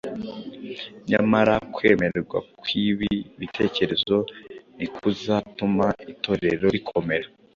[1.09, 4.15] nyamara kwemerwa kw’ibi bitekerezo
[4.75, 7.27] ntikuzatuma Itorero rikomera.